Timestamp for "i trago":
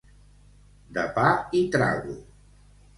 1.63-2.21